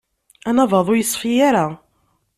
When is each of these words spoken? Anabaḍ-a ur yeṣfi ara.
Anabaḍ-a 0.49 0.89
ur 0.93 0.97
yeṣfi 0.99 1.31
ara. 1.47 1.65